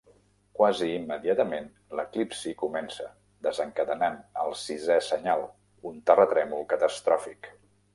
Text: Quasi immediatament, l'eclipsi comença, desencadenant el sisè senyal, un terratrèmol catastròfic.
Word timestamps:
Quasi 0.59 0.87
immediatament, 0.93 1.67
l'eclipsi 1.99 2.55
comença, 2.63 3.07
desencadenant 3.49 4.19
el 4.47 4.59
sisè 4.67 5.01
senyal, 5.13 5.49
un 5.93 6.05
terratrèmol 6.11 6.71
catastròfic. 6.77 7.57